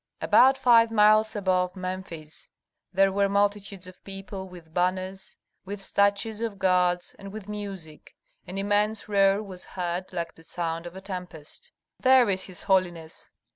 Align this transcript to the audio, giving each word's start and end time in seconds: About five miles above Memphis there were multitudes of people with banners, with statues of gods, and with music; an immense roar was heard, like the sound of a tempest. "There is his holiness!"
About 0.19 0.57
five 0.57 0.89
miles 0.89 1.35
above 1.35 1.75
Memphis 1.75 2.49
there 2.91 3.11
were 3.11 3.29
multitudes 3.29 3.85
of 3.85 4.03
people 4.03 4.47
with 4.47 4.73
banners, 4.73 5.37
with 5.63 5.79
statues 5.79 6.41
of 6.41 6.57
gods, 6.57 7.15
and 7.19 7.31
with 7.31 7.47
music; 7.47 8.15
an 8.47 8.57
immense 8.57 9.07
roar 9.07 9.43
was 9.43 9.63
heard, 9.63 10.11
like 10.11 10.33
the 10.33 10.43
sound 10.43 10.87
of 10.87 10.95
a 10.95 11.01
tempest. 11.01 11.71
"There 11.99 12.31
is 12.31 12.45
his 12.45 12.63
holiness!" 12.63 13.29